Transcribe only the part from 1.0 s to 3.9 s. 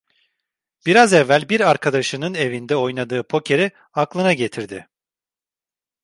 evvel bir arkadaşının evinde oynadığı pokeri